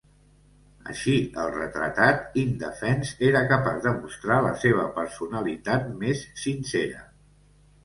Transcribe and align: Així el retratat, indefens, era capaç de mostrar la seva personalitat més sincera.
Així 0.93 1.11
el 1.43 1.51
retratat, 1.57 2.23
indefens, 2.45 3.11
era 3.29 3.45
capaç 3.53 3.79
de 3.85 3.93
mostrar 3.99 4.41
la 4.49 4.55
seva 4.65 4.89
personalitat 4.99 5.89
més 6.03 6.27
sincera. 6.49 7.07